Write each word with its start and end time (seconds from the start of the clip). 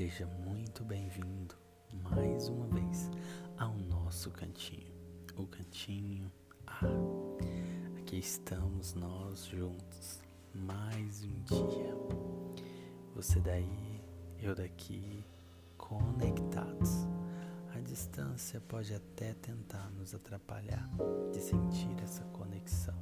Seja 0.00 0.24
muito 0.24 0.82
bem-vindo 0.82 1.54
mais 1.92 2.48
uma 2.48 2.66
vez 2.68 3.10
ao 3.58 3.74
nosso 3.74 4.30
cantinho, 4.30 4.90
o 5.36 5.46
cantinho 5.46 6.32
A. 6.66 6.80
Aqui 7.98 8.16
estamos 8.16 8.94
nós 8.94 9.44
juntos, 9.44 10.22
mais 10.54 11.22
um 11.22 11.42
dia. 11.42 11.94
Você 13.14 13.40
daí, 13.40 14.02
eu 14.38 14.54
daqui, 14.54 15.22
conectados. 15.76 17.06
A 17.76 17.80
distância 17.80 18.58
pode 18.58 18.94
até 18.94 19.34
tentar 19.34 19.90
nos 19.90 20.14
atrapalhar 20.14 20.88
de 21.30 21.42
sentir 21.42 21.94
essa 22.02 22.24
conexão, 22.32 22.96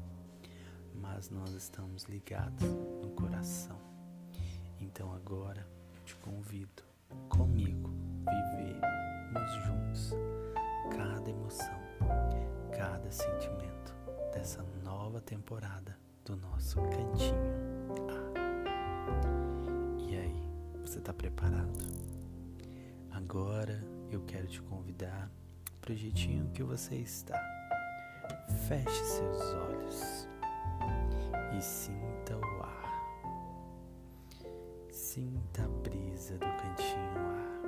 mas 0.97 1.31
nós 1.31 1.53
estamos 1.53 2.03
ligados 2.07 2.67
no 3.01 3.11
coração. 3.11 3.79
Então 4.81 5.15
agora 5.15 5.65
te 6.05 6.17
convido 6.17 6.78
dessa 14.39 14.65
nova 14.85 15.21
temporada 15.21 15.99
do 16.25 16.37
nosso 16.37 16.81
cantinho 16.83 17.35
A. 18.09 18.39
E 19.99 20.17
aí, 20.17 20.43
você 20.81 21.01
está 21.01 21.13
preparado? 21.13 21.77
Agora 23.11 23.85
eu 24.13 24.23
quero 24.27 24.47
te 24.47 24.63
convidar 24.63 25.29
para 25.81 25.93
o 25.93 25.97
jeitinho 25.97 26.49
que 26.53 26.63
você 26.63 26.95
está. 26.95 27.37
Feche 28.69 29.05
seus 29.05 29.43
olhos 29.55 30.29
e 31.59 31.61
sinta 31.61 32.37
o 32.37 32.63
ar. 32.63 32.79
Sinta 34.93 35.65
a 35.65 35.69
brisa 35.69 36.35
do 36.35 36.47
cantinho 36.47 37.19
ar, 37.27 37.61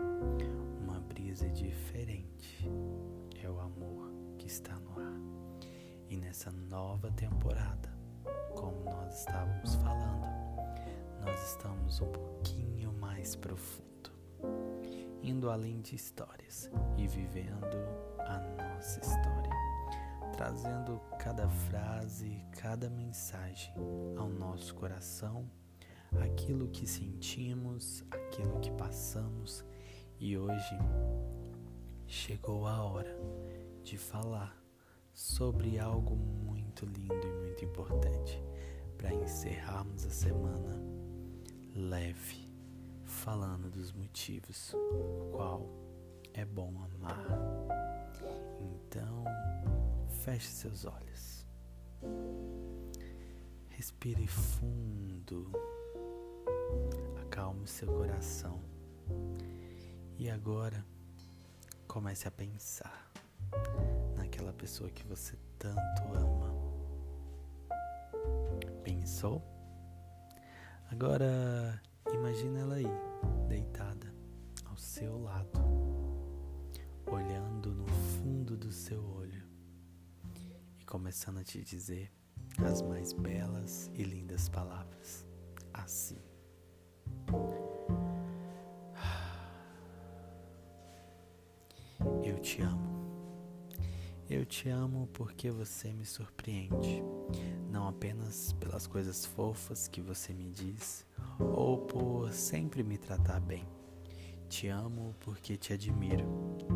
uma 0.81 1.01
brisa 1.01 1.51
diferente. 1.51 2.71
É 3.43 3.51
o 3.51 3.59
amor 3.59 4.13
que 4.39 4.47
está 4.47 4.79
no 4.79 5.01
ar. 5.01 5.50
Nessa 6.21 6.51
nova 6.51 7.11
temporada, 7.13 7.93
como 8.55 8.85
nós 8.85 9.21
estávamos 9.21 9.75
falando, 9.77 10.27
nós 11.25 11.51
estamos 11.51 12.01
um 12.01 12.13
pouquinho 12.13 12.93
mais 12.93 13.35
profundo, 13.35 14.11
indo 15.23 15.51
além 15.51 15.81
de 15.81 15.97
histórias 15.97 16.71
e 16.97 17.07
vivendo 17.07 17.77
a 18.19 18.39
nossa 18.57 19.01
história, 19.01 19.51
trazendo 20.37 21.01
cada 21.19 21.49
frase, 21.49 22.45
cada 22.53 22.89
mensagem 22.89 23.75
ao 24.17 24.29
nosso 24.29 24.75
coração 24.75 25.51
aquilo 26.23 26.69
que 26.69 26.87
sentimos, 26.87 28.05
aquilo 28.11 28.59
que 28.61 28.71
passamos 28.73 29.65
e 30.19 30.37
hoje 30.37 30.77
chegou 32.07 32.67
a 32.67 32.83
hora 32.83 33.17
de 33.83 33.97
falar 33.97 34.61
sobre 35.13 35.79
algo 35.79 36.17
muito 36.17 36.87
lindo 36.87 37.27
e 37.27 37.33
muito 37.41 37.65
importante 37.65 38.43
para 38.97 39.15
encerrarmos 39.15 40.05
a 40.05 40.11
semana 40.11 40.81
leve, 41.75 42.53
falando 43.05 43.71
dos 43.71 43.93
motivos 43.93 44.75
qual 45.33 45.69
é 46.35 46.45
bom 46.45 46.75
amar. 46.83 47.27
Então, 48.61 49.25
feche 50.25 50.49
seus 50.49 50.85
olhos. 50.85 51.47
Respire 53.71 54.27
fundo 54.27 55.51
acalme 57.31 57.67
seu 57.67 57.89
coração. 57.89 58.61
E 60.19 60.29
agora 60.29 60.85
comece 61.87 62.29
a 62.29 62.31
pensar 62.31 63.11
naquela 64.51 64.53
pessoa 64.53 64.91
que 64.91 65.07
você 65.07 65.37
tanto 65.59 66.03
ama. 66.15 66.51
Pensou? 68.83 69.43
Agora 70.91 71.81
imagine 72.13 72.59
ela 72.59 72.75
aí, 72.75 72.87
deitada 73.49 74.13
ao 74.67 74.77
seu 74.77 75.19
lado, 75.23 75.61
olhando 77.07 77.73
no 77.75 77.87
fundo 77.87 78.57
do 78.57 78.73
seu 78.73 79.03
olho 79.05 79.49
e 80.79 80.85
começando 80.85 81.39
a 81.39 81.45
te 81.45 81.63
dizer 81.63 82.13
as 82.65 82.83
mais 82.83 83.13
belas 83.13 83.91
e 83.95 84.03
lindas 84.03 84.49
palavras. 84.49 85.27
Assim. 85.73 86.19
Eu 92.25 92.39
te 92.41 92.63
amo. 92.63 92.90
Eu 94.31 94.47
te 94.47 94.69
amo 94.69 95.09
porque 95.13 95.51
você 95.51 95.93
me 95.93 96.07
surpreende, 96.07 97.03
não 97.69 97.89
apenas 97.89 98.53
pelas 98.53 98.87
coisas 98.87 99.27
fofas 99.27 99.89
que 99.89 100.01
você 100.01 100.33
me 100.33 100.49
diz 100.49 101.05
ou 101.41 101.79
por 101.79 102.33
sempre 102.33 102.85
me 102.85 102.97
tratar 102.97 103.41
bem. 103.41 103.67
Te 104.49 104.69
amo 104.69 105.17
porque 105.19 105.57
te 105.57 105.73
admiro, 105.73 106.25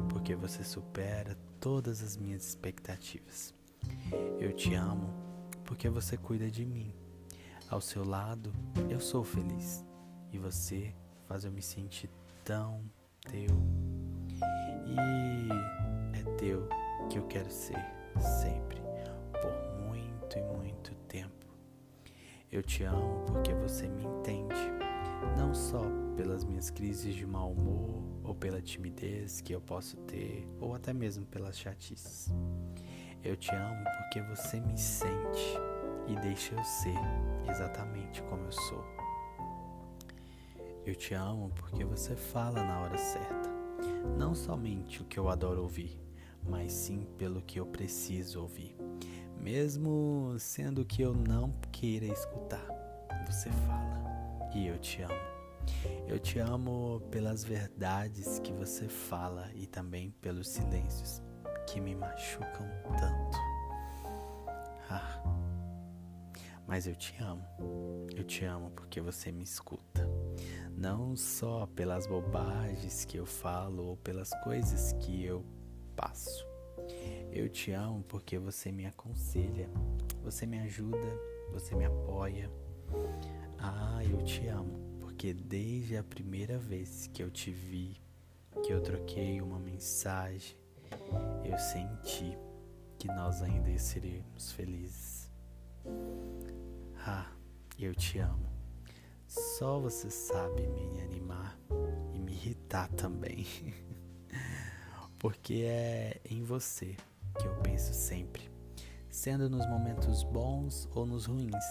porque 0.08 0.34
você 0.34 0.64
supera 0.64 1.38
todas 1.60 2.02
as 2.02 2.16
minhas 2.16 2.44
expectativas. 2.44 3.54
Eu 4.40 4.52
te 4.52 4.74
amo 4.74 5.14
porque 5.64 5.88
você 5.88 6.16
cuida 6.16 6.50
de 6.50 6.66
mim. 6.66 6.92
Ao 7.70 7.80
seu 7.80 8.04
lado, 8.04 8.52
eu 8.90 8.98
sou 8.98 9.22
feliz 9.22 9.84
e 10.32 10.38
você 10.38 10.92
faz 11.28 11.44
eu 11.44 11.52
me 11.52 11.62
sentir 11.62 12.10
tão 12.44 12.82
teu. 13.30 13.46
E 14.88 16.18
é 16.18 16.22
teu 16.36 16.68
que 17.08 17.18
eu 17.18 17.26
quero 17.26 17.50
ser 17.50 17.78
sempre, 18.18 18.80
por 19.40 19.86
muito 19.86 20.38
e 20.38 20.42
muito 20.42 20.94
tempo. 21.08 21.46
Eu 22.50 22.62
te 22.62 22.84
amo 22.84 23.24
porque 23.26 23.52
você 23.52 23.88
me 23.88 24.04
entende, 24.04 24.54
não 25.36 25.54
só 25.54 25.82
pelas 26.16 26.44
minhas 26.44 26.70
crises 26.70 27.14
de 27.14 27.26
mau 27.26 27.52
humor 27.52 28.02
ou 28.22 28.34
pela 28.34 28.60
timidez 28.60 29.40
que 29.40 29.52
eu 29.52 29.60
posso 29.60 29.96
ter, 29.98 30.48
ou 30.60 30.74
até 30.74 30.92
mesmo 30.92 31.26
pelas 31.26 31.58
chatices. 31.58 32.32
Eu 33.22 33.36
te 33.36 33.54
amo 33.54 33.84
porque 33.98 34.20
você 34.22 34.60
me 34.60 34.78
sente 34.78 35.58
e 36.06 36.14
deixa 36.16 36.54
eu 36.54 36.64
ser 36.64 37.50
exatamente 37.50 38.22
como 38.24 38.44
eu 38.44 38.52
sou. 38.52 38.84
Eu 40.86 40.94
te 40.94 41.14
amo 41.14 41.50
porque 41.54 41.84
você 41.84 42.14
fala 42.14 42.62
na 42.62 42.80
hora 42.80 42.98
certa. 42.98 43.50
Não 44.18 44.34
somente 44.34 45.00
o 45.00 45.04
que 45.04 45.18
eu 45.18 45.30
adoro 45.30 45.62
ouvir, 45.62 45.98
mas 46.48 46.72
sim 46.72 47.06
pelo 47.18 47.42
que 47.42 47.58
eu 47.58 47.66
preciso 47.66 48.42
ouvir. 48.42 48.76
Mesmo 49.40 50.36
sendo 50.38 50.84
que 50.84 51.02
eu 51.02 51.14
não 51.14 51.52
queira 51.70 52.06
escutar, 52.06 52.66
você 53.26 53.50
fala 53.50 54.50
e 54.54 54.66
eu 54.66 54.78
te 54.78 55.02
amo. 55.02 55.34
Eu 56.06 56.18
te 56.18 56.38
amo 56.38 57.00
pelas 57.10 57.44
verdades 57.44 58.38
que 58.38 58.52
você 58.52 58.88
fala 58.88 59.50
e 59.54 59.66
também 59.66 60.10
pelos 60.20 60.48
silêncios 60.48 61.22
que 61.66 61.80
me 61.80 61.94
machucam 61.94 62.68
tanto. 62.98 63.38
Ah, 64.90 65.22
mas 66.66 66.86
eu 66.86 66.94
te 66.94 67.16
amo. 67.22 67.44
Eu 68.14 68.24
te 68.24 68.44
amo 68.44 68.70
porque 68.70 69.00
você 69.00 69.32
me 69.32 69.42
escuta 69.42 70.08
não 70.76 71.16
só 71.16 71.66
pelas 71.66 72.06
bobagens 72.06 73.04
que 73.04 73.16
eu 73.16 73.24
falo 73.24 73.86
ou 73.86 73.96
pelas 73.96 74.30
coisas 74.42 74.92
que 74.94 75.24
eu 75.24 75.44
passo. 75.96 76.46
Eu 77.32 77.48
te 77.48 77.72
amo 77.72 78.02
porque 78.08 78.38
você 78.38 78.70
me 78.70 78.86
aconselha, 78.86 79.68
você 80.22 80.46
me 80.46 80.58
ajuda, 80.60 81.18
você 81.52 81.74
me 81.74 81.84
apoia. 81.84 82.50
Ah, 83.58 84.00
eu 84.04 84.22
te 84.22 84.46
amo 84.46 84.98
porque 85.00 85.32
desde 85.32 85.96
a 85.96 86.04
primeira 86.04 86.58
vez 86.58 87.08
que 87.12 87.22
eu 87.22 87.30
te 87.30 87.50
vi, 87.50 87.96
que 88.62 88.72
eu 88.72 88.80
troquei 88.80 89.40
uma 89.40 89.58
mensagem, 89.58 90.56
eu 91.44 91.58
senti 91.58 92.36
que 92.98 93.08
nós 93.08 93.42
ainda 93.42 93.76
seríamos 93.78 94.52
felizes. 94.52 95.30
Ah, 97.06 97.30
eu 97.78 97.94
te 97.94 98.18
amo 98.18 98.54
só 99.34 99.80
você 99.80 100.10
sabe 100.10 100.66
me 100.68 101.00
animar 101.00 101.58
e 102.14 102.20
me 102.20 102.32
irritar 102.32 102.88
também. 102.90 103.46
Porque 105.24 105.62
é 105.66 106.20
em 106.28 106.42
você 106.42 106.98
que 107.40 107.46
eu 107.46 107.54
penso 107.62 107.94
sempre, 107.94 108.50
sendo 109.08 109.48
nos 109.48 109.66
momentos 109.66 110.22
bons 110.22 110.86
ou 110.94 111.06
nos 111.06 111.24
ruins, 111.24 111.64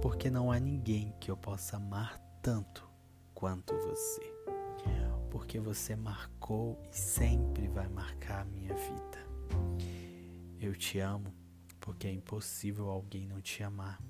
porque 0.00 0.30
não 0.30 0.50
há 0.50 0.58
ninguém 0.58 1.14
que 1.20 1.30
eu 1.30 1.36
possa 1.36 1.76
amar 1.76 2.18
tanto 2.40 2.88
quanto 3.34 3.74
você. 3.76 4.22
Porque 5.30 5.60
você 5.60 5.94
marcou 5.94 6.80
e 6.90 6.96
sempre 6.96 7.68
vai 7.68 7.90
marcar 7.90 8.40
a 8.40 8.44
minha 8.46 8.72
vida. 8.72 9.84
Eu 10.58 10.74
te 10.74 10.98
amo 10.98 11.30
porque 11.78 12.06
é 12.06 12.10
impossível 12.10 12.88
alguém 12.88 13.26
não 13.26 13.42
te 13.42 13.62
amar 13.62 14.00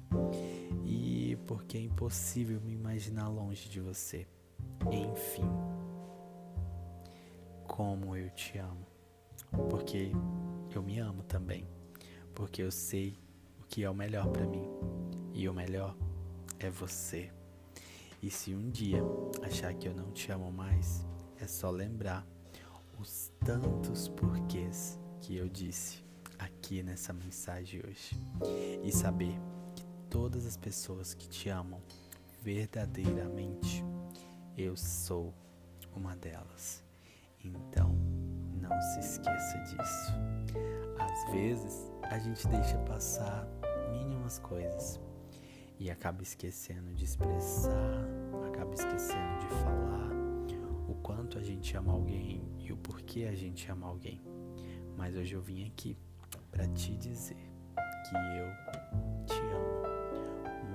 e 0.85 1.37
porque 1.49 1.79
é 1.79 1.81
impossível 1.81 2.61
me 2.61 2.73
imaginar 2.73 3.26
longe 3.26 3.69
de 3.69 3.81
você. 3.81 4.25
Enfim, 4.88 5.50
como 7.75 8.15
eu 8.15 8.31
te 8.31 8.56
amo, 8.56 8.87
porque 9.69 10.12
eu 10.73 10.81
me 10.81 11.00
amo 11.00 11.25
também, 11.25 11.67
porque 12.32 12.62
eu 12.62 12.71
sei 12.71 13.19
o 13.59 13.65
que 13.65 13.82
é 13.82 13.91
o 13.91 13.94
melhor 13.94 14.29
para 14.29 14.47
mim 14.47 14.65
e 15.32 15.49
o 15.49 15.53
melhor 15.53 15.97
é 16.61 16.71
você. 16.71 17.32
E 18.23 18.31
se 18.31 18.55
um 18.55 18.71
dia 18.71 19.03
achar 19.43 19.75
que 19.75 19.88
eu 19.88 19.93
não 19.93 20.12
te 20.12 20.31
amo 20.31 20.53
mais, 20.53 21.05
é 21.41 21.49
só 21.49 21.69
lembrar 21.69 22.25
os 22.97 23.32
tantos 23.44 24.06
porquês 24.06 24.97
que 25.20 25.35
eu 25.35 25.49
disse 25.49 26.05
aqui 26.38 26.81
nessa 26.81 27.12
mensagem 27.12 27.82
hoje 27.85 28.17
e 28.85 28.93
saber 28.93 29.37
que 29.75 29.85
todas 30.09 30.47
as 30.47 30.56
pessoas 30.56 31.12
que 31.12 31.29
te 31.29 31.49
amam 31.49 31.82
verdadeiramente, 32.41 33.85
eu 34.56 34.77
sou 34.77 35.35
uma 35.93 36.15
delas. 36.15 36.83
Então, 37.44 37.94
não 38.61 38.81
se 38.81 39.00
esqueça 39.00 39.58
disso. 39.58 40.12
Às 40.99 41.32
vezes, 41.32 41.93
a 42.05 42.19
gente 42.19 42.46
deixa 42.49 42.79
passar 42.79 43.46
mínimas 43.93 44.38
coisas 44.38 45.00
e 45.79 45.91
acaba 45.91 46.23
esquecendo 46.23 46.94
de 46.94 47.05
expressar, 47.05 48.05
acaba 48.46 48.73
esquecendo 48.75 49.38
de 49.41 49.49
falar 49.62 50.11
o 50.88 50.94
quanto 51.02 51.38
a 51.38 51.43
gente 51.43 51.76
ama 51.76 51.93
alguém 51.93 52.43
e 52.58 52.73
o 52.73 52.76
porquê 52.76 53.25
a 53.25 53.35
gente 53.35 53.70
ama 53.70 53.87
alguém. 53.87 54.23
Mas 54.96 55.14
hoje 55.17 55.35
eu 55.35 55.43
vim 55.43 55.67
aqui 55.67 55.96
para 56.50 56.67
te 56.69 56.96
dizer 56.96 57.37
que 58.08 58.17
eu 58.17 59.26
te 59.26 59.41
amo 59.52 59.85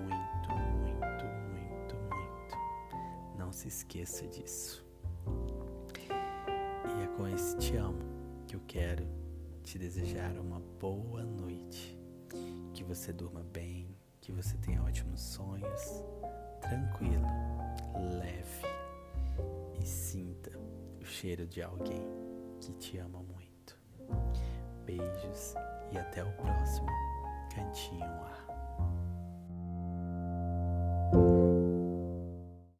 muito, 0.04 0.50
muito, 0.50 1.26
muito, 1.50 1.96
muito. 1.96 3.38
Não 3.38 3.52
se 3.52 3.68
esqueça 3.70 4.28
disso. 4.28 4.89
Com 7.20 7.28
esse 7.28 7.58
te 7.58 7.76
amo 7.76 8.00
que 8.48 8.56
eu 8.56 8.62
quero 8.66 9.06
te 9.62 9.78
desejar 9.78 10.38
uma 10.38 10.62
boa 10.80 11.22
noite. 11.22 12.00
Que 12.74 12.82
você 12.82 13.12
durma 13.12 13.44
bem, 13.44 13.94
que 14.22 14.32
você 14.32 14.56
tenha 14.60 14.82
ótimos 14.82 15.20
sonhos, 15.20 16.02
tranquilo, 16.62 17.28
leve 18.22 18.66
e 19.82 19.86
sinta 19.86 20.58
o 21.02 21.04
cheiro 21.04 21.46
de 21.46 21.62
alguém 21.62 22.08
que 22.62 22.72
te 22.76 22.98
ama 23.00 23.22
muito. 23.22 23.78
Beijos 24.86 25.56
e 25.92 25.98
até 25.98 26.24
o 26.24 26.32
próximo 26.38 26.88
Cantinho 27.54 28.06
A. 28.06 28.49